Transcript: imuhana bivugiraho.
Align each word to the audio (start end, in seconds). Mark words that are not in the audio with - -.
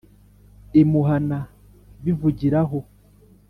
imuhana 0.81 1.39
bivugiraho. 2.03 2.79